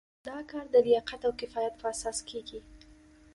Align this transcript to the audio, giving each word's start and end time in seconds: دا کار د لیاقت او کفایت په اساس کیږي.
دا 0.27 0.37
کار 0.51 0.65
د 0.71 0.75
لیاقت 0.87 1.21
او 1.27 1.33
کفایت 1.41 1.73
په 1.79 1.85
اساس 1.93 2.17
کیږي. 2.29 2.59